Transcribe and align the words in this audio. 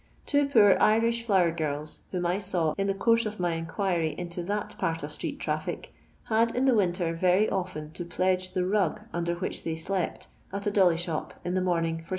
Two 0.25 0.47
poor 0.47 0.77
Irish 0.79 1.23
flower 1.23 1.51
girls, 1.51 2.01
whom 2.09 2.25
I 2.25 2.39
saw 2.39 2.73
in 2.75 2.87
the 2.87 2.95
course 2.95 3.27
of 3.27 3.39
my 3.39 3.51
inquiry 3.51 4.15
into 4.17 4.41
that 4.45 4.75
part 4.79 5.03
of 5.03 5.11
street 5.11 5.37
tntfHc, 5.39 5.89
had 6.23 6.55
in 6.55 6.65
the 6.65 6.73
winter 6.73 7.13
very 7.13 7.47
often 7.47 7.91
to 7.91 8.03
pledge 8.03 8.53
the 8.53 8.65
rug 8.65 9.01
nnder 9.13 9.39
which 9.39 9.63
they 9.63 9.75
slept 9.75 10.27
at 10.51 10.65
a 10.65 10.71
dolly 10.71 10.97
shop 10.97 11.35
in 11.45 11.53
the 11.53 11.61
morning 11.61 11.99
for 11.99 12.05
6 12.05 12.09